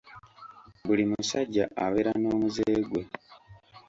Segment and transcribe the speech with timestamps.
[0.85, 3.01] Buli musajja abeera n'omuze gwe.